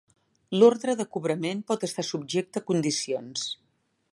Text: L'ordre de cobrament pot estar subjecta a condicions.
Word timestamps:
L'ordre 0.61 0.95
de 1.01 1.05
cobrament 1.17 1.61
pot 1.73 1.85
estar 1.89 2.07
subjecta 2.09 2.63
a 2.65 2.69
condicions. 2.73 3.45